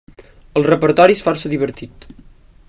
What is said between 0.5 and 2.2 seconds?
El repertori és força divertit.